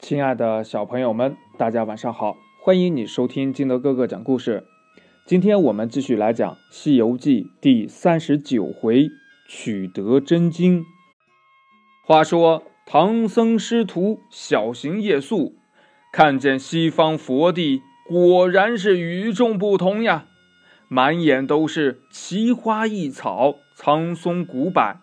[0.00, 2.36] 亲爱的小朋友们，大家晚上好！
[2.62, 4.64] 欢迎你收听金德哥哥讲故事。
[5.26, 9.08] 今天我们继续来讲《西游记》第三十九回
[9.48, 10.84] 取得真经。
[12.06, 15.56] 话说唐僧师徒小行夜宿，
[16.12, 20.26] 看见西方佛地果然是与众不同呀，
[20.88, 25.00] 满眼都是奇花异草、苍松古柏，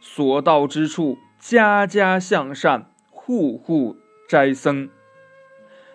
[0.00, 3.96] 所到之处家家向善，户户。
[4.28, 4.90] 斋僧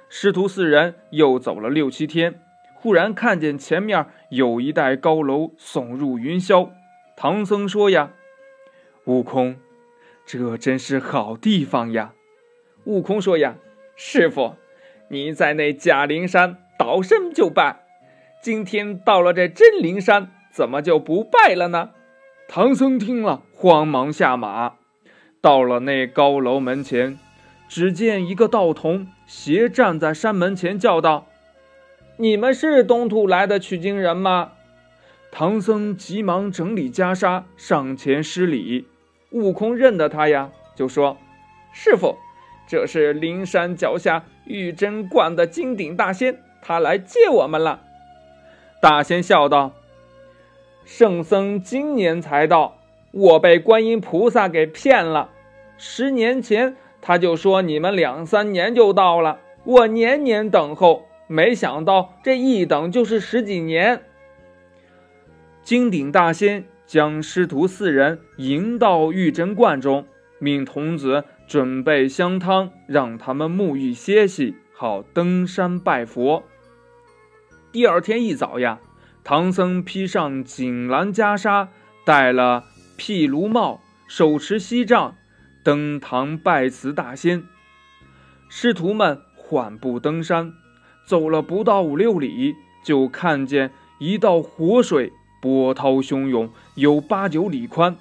[0.10, 2.42] 师徒四人又走了六七天，
[2.74, 6.72] 忽然看见前面有一带高楼耸入云霄。
[7.16, 8.12] 唐僧说：“呀，
[9.06, 9.56] 悟空，
[10.26, 12.16] 这真是好地方呀！”
[12.86, 13.56] 悟空说：“呀，
[13.96, 14.56] 师傅，
[15.10, 17.84] 你在那假灵山倒身就拜，
[18.42, 21.92] 今天到了这真灵山，怎么就不拜了呢？”
[22.50, 24.78] 唐僧听了，慌忙下马，
[25.40, 27.20] 到了那高楼门前。
[27.74, 31.26] 只见一个道童斜站在山门前，叫道
[32.18, 34.52] ：“你们是东土来的取经人吗？”
[35.34, 38.86] 唐僧急忙整理袈裟，上前施礼。
[39.32, 41.18] 悟空认得他呀，就说
[41.74, 42.16] ：“师傅，
[42.68, 47.82] 这是灵山脚下玉真观的金顶大仙，他来接我们了。”
[48.80, 49.72] 大仙笑道
[50.86, 52.78] ：“圣僧今年才到，
[53.10, 55.32] 我被观音菩萨给骗了。
[55.80, 64.04] 十年前。”他就说：“你们两三年就到了，我年年等候，没想到这一等就是十几年。”
[65.64, 70.08] 金顶大仙将师徒四人迎到玉真观中，
[70.40, 76.44] 命童子准备香汤，让他们沐浴歇息，好登山拜佛。
[77.74, 78.80] 第二天一早呀，
[79.26, 81.68] 唐僧披上锦襕袈裟，
[82.06, 82.64] 戴了
[82.96, 85.16] 毗卢帽，手持锡杖。
[85.64, 87.46] 登堂拜辞大仙，
[88.50, 90.54] 师徒们缓步登山，
[91.06, 97.96] 走了不到五六里，就看见一道活水，波涛汹涌，有八九里宽，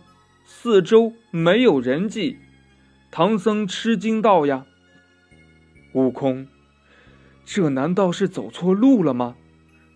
[0.44, 2.38] 四周没有人迹。
[3.12, 4.66] 唐僧吃惊道：“呀，
[5.94, 6.48] 悟空，
[7.44, 9.36] 这难道是走错路了吗？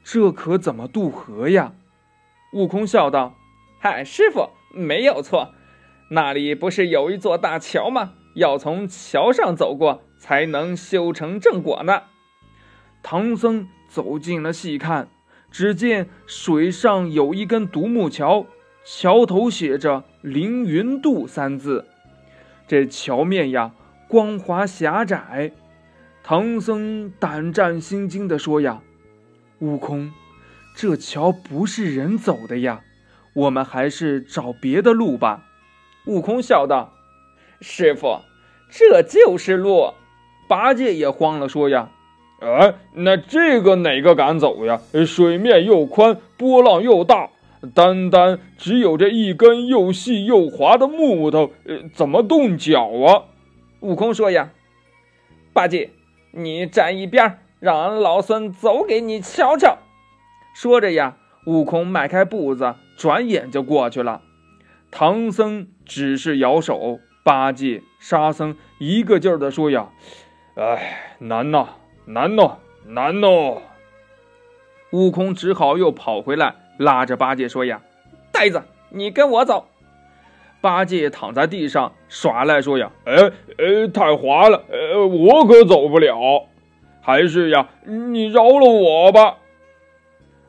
[0.04, 1.72] 这可怎么渡河呀？”
[2.54, 3.34] 悟空笑道
[3.82, 5.52] ：“嗨，师傅没有错。”
[6.08, 8.12] 那里不是有一座大桥吗？
[8.34, 12.02] 要从桥上走过，才能修成正果呢。
[13.02, 15.08] 唐僧走近了细看，
[15.50, 18.46] 只见水上有一根独木桥，
[18.84, 21.86] 桥头写着“凌云渡”三字。
[22.68, 23.72] 这桥面呀，
[24.06, 25.52] 光滑狭窄。
[26.22, 28.82] 唐僧胆战心惊地说：“呀，
[29.60, 30.12] 悟空，
[30.76, 32.82] 这桥不是人走的呀，
[33.34, 35.44] 我们还是找别的路吧。”
[36.06, 36.92] 悟空笑道
[37.60, 38.20] ：“师傅，
[38.70, 39.92] 这就是路。”
[40.48, 41.90] 八戒也慌了，说：“呀，
[42.40, 44.80] 哎，那这个哪个敢走呀？
[45.04, 47.30] 水面又宽，波浪又大，
[47.74, 53.24] 单单只有这一根又细又滑的木头，呃，怎么动脚啊？”
[53.80, 54.50] 悟空说：“呀，
[55.52, 55.90] 八戒，
[56.30, 59.78] 你站一边，让俺老孙走给你瞧瞧。”
[60.54, 61.16] 说着呀，
[61.46, 64.22] 悟空迈开步子，转眼就过去了。
[64.98, 69.90] 唐僧只是摇手，八戒、沙僧一个劲儿的说：“呀，
[70.54, 71.68] 哎，难呐，
[72.06, 73.28] 难呐，难呐！”
[74.92, 77.82] 悟空只好又跑回来，拉着八戒说：“呀，
[78.32, 79.68] 呆子，你跟我走。”
[80.62, 83.16] 八戒躺在地上耍赖说：“呀，哎
[83.58, 86.46] 哎，太滑了，呃，我可走不了，
[87.02, 89.36] 还是呀，你饶了我吧。”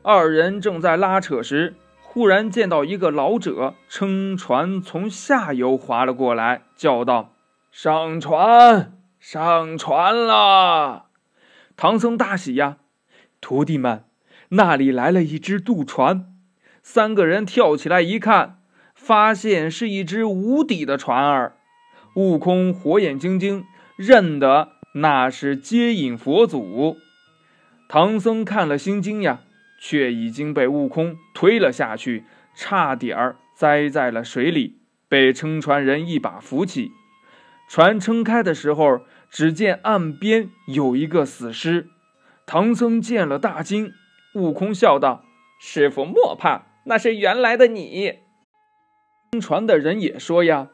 [0.03, 1.75] 二人正在拉扯时。
[2.17, 7.35] 忽然见到一个老者撑船从下游划了过来，叫道
[7.71, 11.09] ：“上船，上船了！”
[11.77, 12.77] 唐僧大喜呀，
[13.39, 14.05] 徒弟们，
[14.49, 16.33] 那里来了一只渡船。
[16.81, 18.61] 三个人跳起来一看，
[18.95, 21.57] 发现是一只无底的船儿。
[22.15, 23.63] 悟空火眼金睛，
[23.95, 26.97] 认得那是接引佛祖。
[27.87, 29.41] 唐僧看了心惊呀。
[29.77, 32.23] 却已经被悟空推了下去，
[32.55, 36.91] 差点儿栽在了水里，被撑船人一把扶起。
[37.69, 41.87] 船撑开的时候，只见岸边有一个死尸。
[42.45, 43.91] 唐僧见了大惊，
[44.35, 45.25] 悟空笑道
[45.59, 48.19] ：“师傅莫怕，那是原来的你。”
[49.33, 50.69] 撑船的人也说：“呀，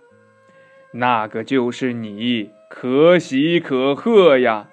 [0.93, 4.69] 那个就是你，可喜可贺呀！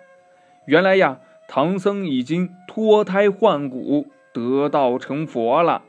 [0.67, 5.82] 原来呀，唐僧已经脱胎换骨。”得道成佛了。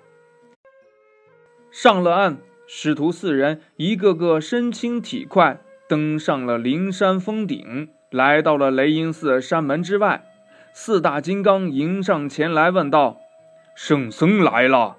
[1.71, 10.25] 上了岸，师徒四人一个个身轻体快，登上了灵山峰顶，来到了雷音寺山门之外。
[10.73, 13.19] 四大金刚迎上前来，问道
[13.75, 14.97] ：“圣僧来了。”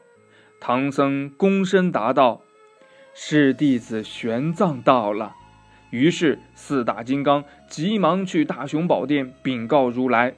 [0.60, 2.42] 唐僧躬身答道
[3.14, 5.34] ：“是弟子玄奘到了。”
[5.90, 10.34] 于是四大金刚急忙去大雄宝殿禀告如来。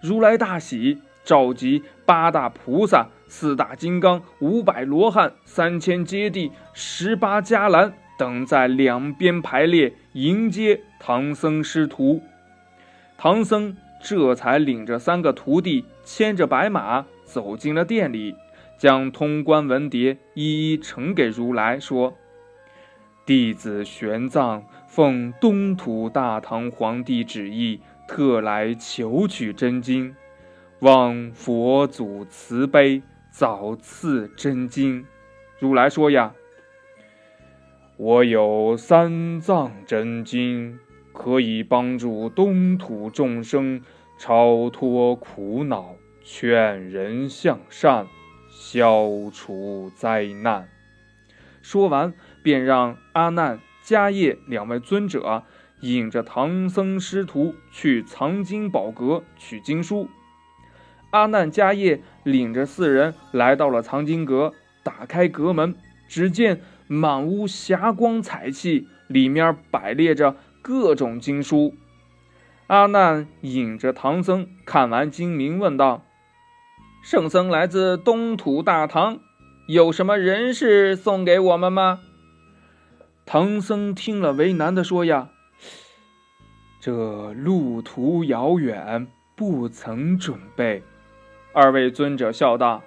[0.00, 12.22] 如来大喜，召集八大菩萨、四大金刚、五百罗汉、三千揭谛、十八伽蓝等在两边排列迎接唐僧师徒。
[13.16, 13.76] 唐僧。
[14.06, 18.36] 这才领着三个徒弟，牵着白马走进了店里，
[18.76, 22.12] 将通关文牒一一呈给如来，说
[23.24, 30.14] ：“弟子玄奘奉东土大唐皇帝旨意，特来求取真经，
[30.84, 35.06] 望佛祖慈悲，早赐真经。”
[35.58, 36.34] 如来说：“呀，
[37.96, 40.78] 我有三藏真经。”
[41.16, 43.80] 可以帮助东土众生
[44.18, 45.94] 超脱苦恼，
[46.24, 48.08] 劝人向善，
[48.50, 50.68] 消除灾难。
[51.62, 55.44] 说完，便让阿难、迦叶两位尊者
[55.82, 60.08] 引着唐僧师徒去藏经宝阁取经书。
[61.14, 64.52] 阿难、迦叶领着四人来到了藏经阁，
[64.82, 65.76] 打开阁门，
[66.08, 70.34] 只见满屋霞光彩气，里面摆列着。
[70.60, 71.74] 各种经书，
[72.68, 76.02] 阿难引着唐僧看完经名，问道
[77.04, 79.20] ：“圣僧来自东土大唐，
[79.68, 82.00] 有什么人事送给我们吗？”
[83.26, 85.28] 唐僧听了，为难的说：“呀，
[86.80, 89.06] 这路途遥远，
[89.36, 90.82] 不曾准备。”
[91.56, 92.82] 二位尊者笑道：“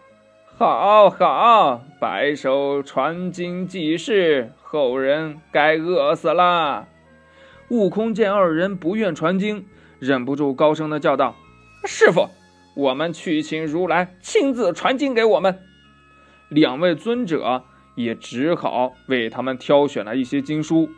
[0.60, 6.86] 好好，白手传经济世，后人该饿死了。”
[7.72, 9.66] 悟空见二人不愿传经，
[10.00, 11.34] 忍不住高声的叫道
[11.88, 12.28] ：“师傅，
[12.76, 15.58] 我们去请如来亲自传经给我们。”
[16.52, 17.64] 两位尊者
[17.96, 20.90] 也只好为他们挑选了一些经书。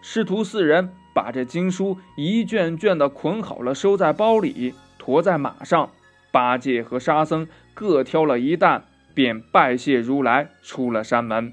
[0.00, 5.90] 师徒四人把这经书一卷卷的捆好了，收在包里，驮在马上。
[6.34, 8.82] 八戒和沙僧各挑了一担，
[9.14, 11.52] 便拜谢如来，出了山门。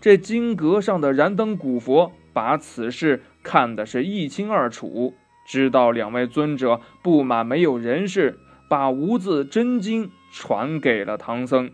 [0.00, 2.12] 这金阁上的燃灯古佛。
[2.30, 8.38] 把此事看的是一清二楚，知道两位尊者不满没有人事，
[8.70, 11.72] 把无字真经传给了唐僧。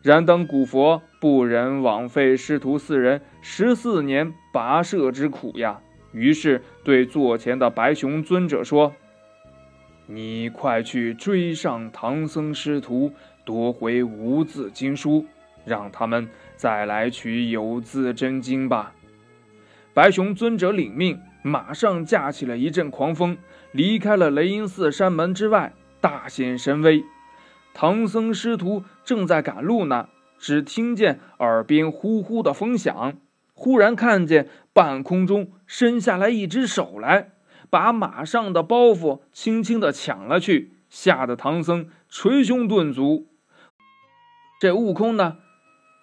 [0.00, 5.80] 燃灯古佛不忍枉费师徒四人十四年跋涉之苦呀，
[6.12, 8.94] 于是对座前的白熊尊者说
[10.10, 13.12] ：“你快去追上唐僧师徒，
[13.44, 15.26] 夺回无字经书，
[15.66, 16.26] 让他们
[16.56, 18.94] 再来取有字真经吧。”
[19.92, 23.36] 白熊尊者领命，马上架起了一阵狂风，
[23.72, 27.04] 离开了雷音寺山门之外，大显神威。
[27.74, 30.08] 唐僧师徒正在赶路呢，
[30.38, 33.12] 只听见耳边呼呼的风响，
[33.52, 37.32] 忽然看见半空中伸下来一只手来，
[37.70, 43.26] 把马上的包袱轻轻的抢了去，吓得唐僧捶胸顿足。
[44.60, 45.36] 这悟空呢，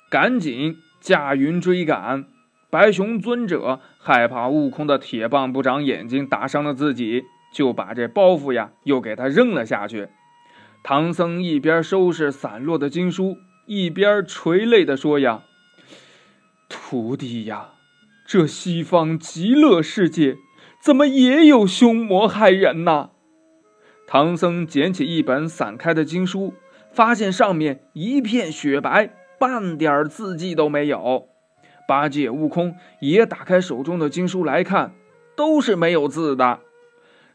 [0.10, 2.26] 赶紧驾云追赶。
[2.70, 7.24] 白熊尊者害怕悟空的铁棒不长眼睛打伤了自己，
[7.54, 10.10] 就把这包袱呀又给他扔了下去。
[10.84, 15.44] 唐僧一边收拾散落的经书，一边垂泪的说：“呀，
[16.68, 17.70] 徒弟呀，
[18.28, 20.38] 这西方极乐世界
[20.86, 23.10] 怎么也有凶魔害人呐？”
[24.06, 26.54] 唐僧捡起一本散开的经书，
[26.92, 31.28] 发现上面一片雪白，半点字迹都没有。
[31.88, 34.92] 八戒、悟空也打开手中的经书来看，
[35.36, 36.60] 都是没有字的。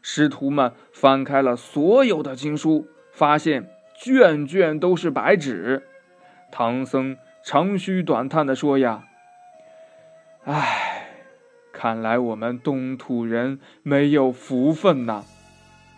[0.01, 3.69] 师徒们翻开了所有的经书，发现
[4.01, 5.83] 卷卷都是白纸。
[6.53, 9.03] 唐僧长吁短叹地说：“呀，
[10.45, 10.90] 唉，
[11.81, 15.23] 看来我们东土人没有福分呐！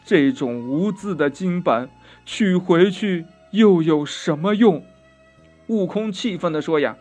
[0.05, 1.89] 这种无字的经本
[2.25, 4.81] 取回去又有什么用？”
[5.67, 6.95] 悟空气愤地说：“呀。”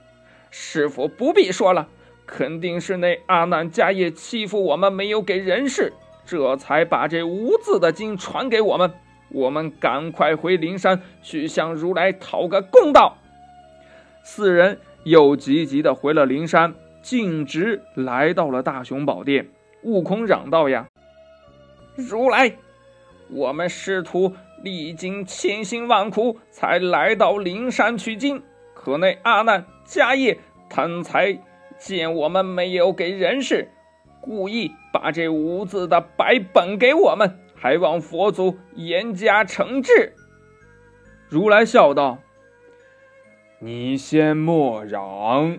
[0.51, 1.87] 师傅不必说了，
[2.27, 5.93] 肯定是那阿难迦叶欺负我们，没有给人事，
[6.27, 8.93] 这才把这无字的经传给我们。
[9.29, 13.17] 我们赶快回灵山去向如来讨个公道。
[14.25, 19.49] 四人又急急的回了灵山，径直来到了大雄宝殿。
[19.83, 20.89] 悟空嚷道：“呀，
[21.97, 22.53] 如来，
[23.29, 24.33] 我们师徒
[24.63, 28.43] 历经千辛万苦，才来到灵山取经，
[28.75, 30.39] 可那阿难。”迦叶
[30.71, 31.37] 贪财，
[31.77, 33.69] 见我们没有给人事，
[34.21, 40.15] 故意把这无字的白本给我们，还望佛祖严加惩治。
[41.29, 42.19] 如来笑道
[43.59, 45.59] ：“你先莫嚷，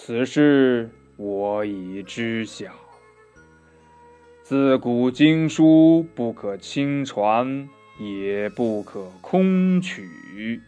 [0.00, 2.66] 此事我已知晓。
[4.44, 10.62] 自古经书不可轻传，也不可空取。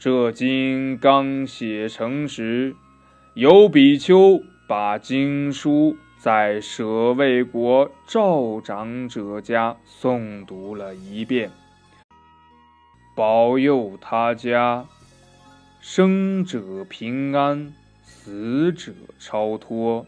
[0.00, 2.74] 这经刚写成时，
[3.34, 11.52] 有比丘把经书在舍卫国赵长者家诵读了一遍。”
[13.14, 14.84] 保佑他家
[15.80, 17.72] 生者平安，
[18.24, 20.06] 死者超脱，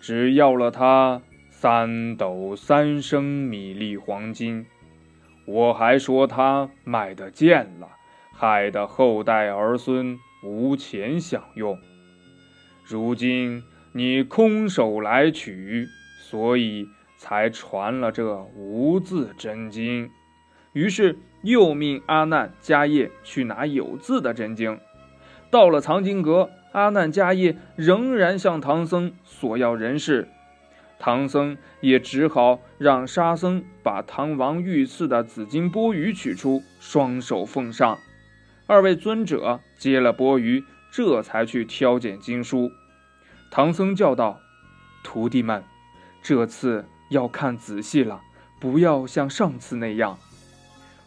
[0.00, 4.66] 只要了他三斗三升米粒黄金。
[5.46, 7.90] 我还说他卖的贱了，
[8.32, 11.78] 害得后代儿孙无钱享用。
[12.84, 15.86] 如今你空手来取，
[16.18, 20.10] 所以才传了这无字真经。
[20.72, 21.16] 于是。
[21.44, 24.80] 又命阿难迦叶去拿有字的真经。
[25.50, 30.26] 到了藏经阁，阿难迦叶仍然向唐僧索要人事，
[30.98, 37.96] 唐僧也只好让沙僧把唐王御赐的紫金钵盂取出，双手奉上。
[38.66, 42.72] 二位尊者接了钵盂，这才去挑拣经书。
[43.52, 44.40] 唐僧叫道
[45.04, 45.62] ：“徒弟们，
[46.24, 48.20] 这次要看仔细了，
[48.58, 50.18] 不要像上次那样。”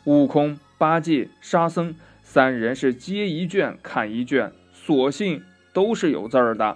[0.05, 1.93] 悟空、八戒、沙僧
[2.23, 5.43] 三人是接一卷看一卷，索性
[5.77, 6.75] 都是有字儿的，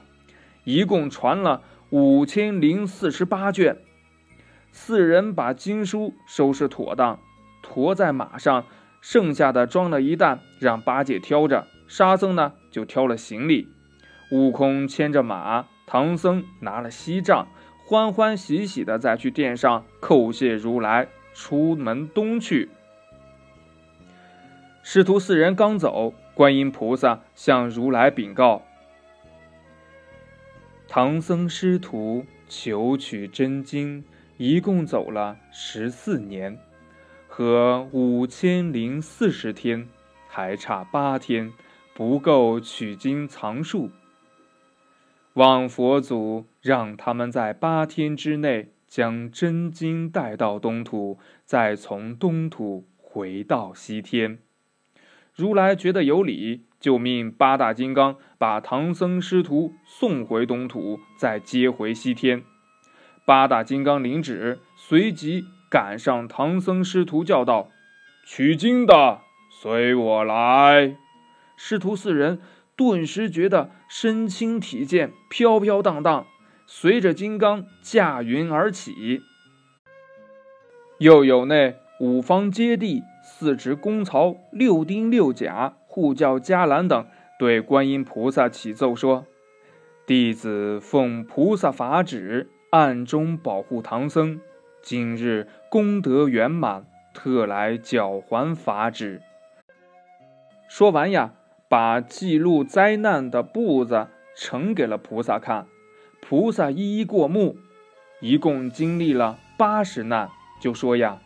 [0.63, 3.79] 一共传了五千零四十八卷。
[4.72, 7.20] 四人把经书收拾妥当，
[7.63, 8.63] 驮在马上，
[9.01, 13.70] 剩下的装了一担，让八戒挑着，沙僧呢就挑了行李，
[14.31, 17.48] 悟空牵着马，唐僧拿了锡杖，
[17.84, 22.70] 欢欢喜喜的再去殿上叩谢如来，出门东去。
[24.84, 28.62] 师徒四人刚走，观音菩萨向如来禀告
[30.93, 34.03] ：“唐僧师徒求取真经，
[34.36, 36.60] 一共走了十四年，
[37.29, 39.88] 和五千零四十天，
[40.27, 41.53] 还差八天，
[41.93, 43.89] 不够取经藏数。
[45.36, 54.39] 望佛祖让他们在八天之内将真经带到东土，再从东土回到西天。”
[55.33, 62.43] 如来觉得有理，就命八大金刚把唐僧师徒送回东土，再接回西天。
[63.23, 67.69] 八大金刚领旨，随即赶上唐僧师徒，叫道
[68.25, 69.19] ：“取经的，
[69.61, 70.97] 随我来！”
[71.55, 72.41] 师徒四人
[72.75, 76.25] 顿时觉得身轻体健，飘飘荡荡，
[76.65, 79.21] 随着金刚驾云而起。
[80.97, 83.03] 又有那五方揭谛。
[83.23, 87.05] 四职公曹、六丁六甲、护教伽蓝等
[87.38, 89.25] 对观音菩萨启奏说
[90.07, 94.39] ：“弟子奉菩萨法旨，暗中保护唐僧，
[94.81, 99.21] 今日功德圆满，特来缴还法旨。”
[100.69, 101.33] 说完呀，
[101.67, 104.07] 把记录灾难的簿子
[104.38, 105.67] 呈给了菩萨看，
[106.21, 107.57] 菩萨一一过目，
[108.21, 110.29] 一共经历了八十难，
[110.62, 111.19] 就说呀。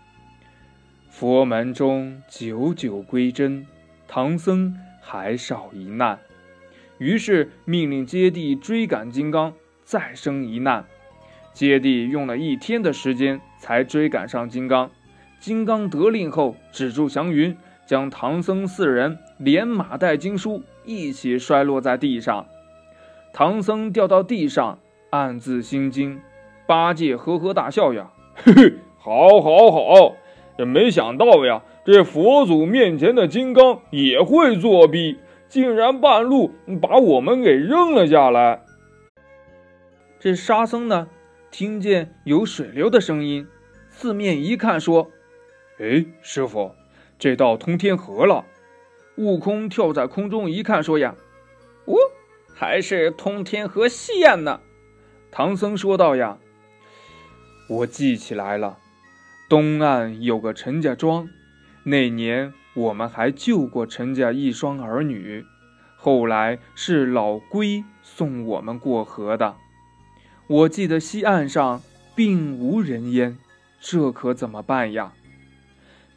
[1.07, 3.65] 佛门中久久归真，
[4.07, 6.19] 唐僧还少一难，
[6.97, 10.85] 于是命令揭谛追赶金刚，再生一难。
[11.53, 14.89] 揭谛用了一天的时间才追赶上金刚。
[15.39, 22.45] 金刚得令后，止住祥云，将唐僧四人连马带经书一起摔落在地上。
[23.31, 24.79] 唐僧掉到地上，
[25.11, 26.19] 暗自心惊。
[26.65, 30.15] 八戒呵呵大笑呀：“嘿嘿，好，好，好。”
[30.57, 36.51] 这没想到呀，这佛祖面前的金刚也会作弊，竟然半路
[36.81, 38.63] 把我们给扔了下来。
[40.19, 41.07] 这沙僧呢，
[41.51, 43.47] 听见有水流的声音，
[43.91, 45.11] 四面一看，说
[45.77, 46.71] ：“哎，师傅，
[47.19, 48.45] 这到通天河了。”
[49.17, 51.13] 悟空跳在空中一看，说：“呀，
[51.85, 51.93] 哦，
[52.55, 54.59] 还是通天河西岸呢。”
[55.29, 56.39] 唐僧说道：“呀，
[57.69, 58.79] 我记起来了。”
[59.47, 61.29] 东岸有个陈家庄，
[61.87, 65.45] 那年我们还救过陈家一双儿女，
[65.95, 69.55] 后来是老龟送我们过河的。
[70.47, 71.83] 我记得西岸上
[72.15, 73.37] 并无人烟，
[73.79, 75.13] 这可怎么办呀？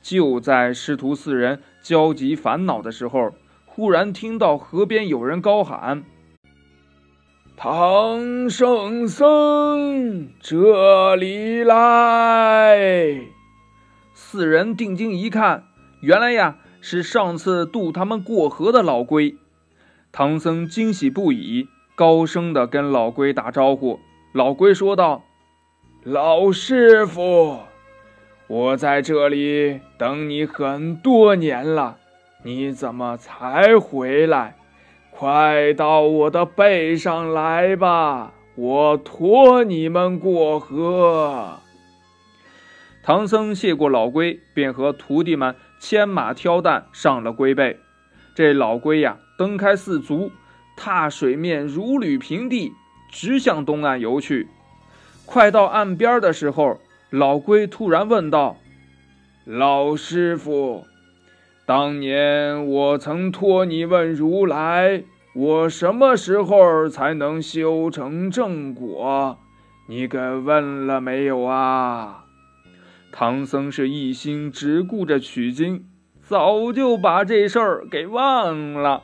[0.00, 3.34] 就在师徒四人焦急烦恼的时候，
[3.66, 6.02] 忽然听到河边有人高喊
[7.56, 13.38] ：“唐圣僧，这里来！
[14.30, 15.64] 四人定睛一看，
[16.02, 19.37] 原来呀是上次渡他们过河的老龟。
[20.12, 23.99] 唐僧惊喜不已，高声的跟老龟打招呼。
[24.35, 25.25] 老龟说道
[26.04, 27.61] ：“老师傅，
[28.49, 31.97] 我在这里等你很多年了，
[32.44, 34.56] 你怎么才回来？”
[35.11, 41.61] 快到我的背上来吧，我驮你们过河。
[43.09, 47.79] 唐僧谢过老龟，便和徒弟们牵马挑担上了龟背。
[48.35, 50.31] 这老龟呀，蹬开四足，
[50.77, 52.71] 踏水面如履平地，
[53.11, 54.47] 直向东岸游去。
[55.25, 58.59] 快到岸边的时候，老龟突然问道
[59.47, 60.85] ：“老师傅。”
[61.65, 65.03] 当年我曾托你问如来，
[65.35, 69.38] 我什么时候才能修成正果？
[69.87, 72.27] 你给问了没有啊？
[73.20, 75.84] 唐僧是一心只顾着取经，
[76.22, 79.02] 早就把这事儿给忘了。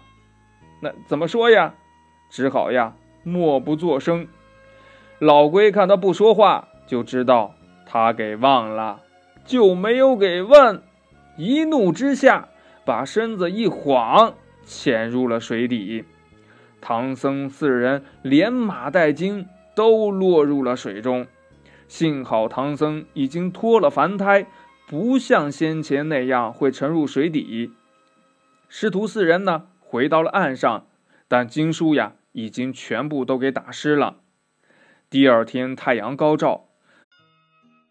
[0.80, 1.74] 那怎么说呀？
[2.30, 2.94] 只好呀，
[3.24, 4.28] 默不作声。
[5.18, 7.56] 老龟看他不说话，就知道
[7.86, 9.00] 他给忘了，
[9.44, 10.80] 就没有给问。
[11.36, 12.48] 一怒之下。
[12.84, 16.04] 把身子一晃，潜入了水底。
[16.80, 21.26] 唐僧四人连马带经都落入了水中。
[21.86, 24.46] 幸好唐僧已经脱了凡胎，
[24.86, 27.72] 不像先前那样会沉入水底。
[28.68, 30.86] 师徒四人呢，回到了岸上，
[31.28, 34.16] 但经书呀，已经全部都给打湿了。
[35.08, 36.66] 第二天太阳高照，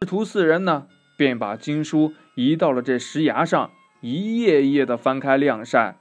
[0.01, 3.71] 师徒四人呢，便把经书移到了这石崖上。
[4.01, 5.95] 一页一页的翻开晾晒，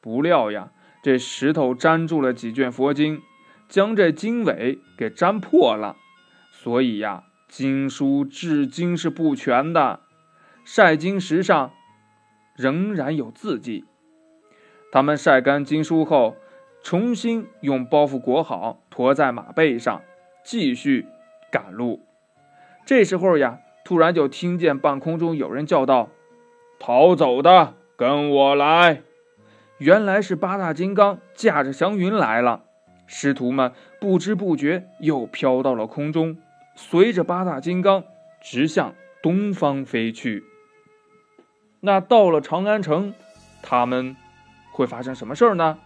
[0.00, 0.70] 不料呀，
[1.02, 3.22] 这石头粘住了几卷佛经，
[3.68, 5.96] 将这经纬给粘破了，
[6.52, 9.98] 所以呀，经书至今是不全的。
[10.64, 11.72] 晒经石上
[12.54, 13.84] 仍然有字迹。
[14.92, 16.36] 他们晒干经书后，
[16.80, 20.00] 重新用包袱裹好，驮在马背上，
[20.44, 21.06] 继续
[21.50, 22.00] 赶路。
[22.86, 26.08] 这时候呀，突然就听见半空中有人叫道。
[26.78, 29.02] 逃走的，跟我来！
[29.78, 32.62] 原来是八大金刚驾着祥云来了。
[33.06, 36.38] 师徒们不知不觉又飘到了空中，
[36.74, 38.04] 随着八大金刚
[38.40, 40.42] 直向东方飞去。
[41.80, 43.12] 那到了长安城，
[43.62, 44.16] 他们
[44.72, 45.78] 会发生什么事儿呢？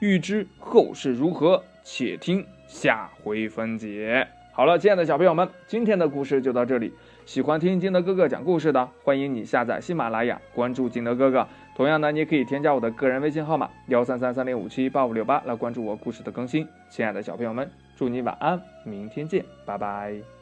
[0.00, 4.26] 欲知后事如何，且听下回分解。
[4.52, 6.92] 好了，亲爱的小朋友们，今天的故事就到这里。
[7.24, 11.46] 喜欢听金德哥哥讲故事的，欢迎你下载喜马拉雅，关注金德哥哥。
[11.76, 16.66] 同样呢，你也可以添加我的个人微信号码幺三三三零五七八五六八来关注我故事的更新。
[16.88, 17.70] 亲爱的小朋友们，
[18.00, 20.39] 祝你晚安，明天见，拜拜。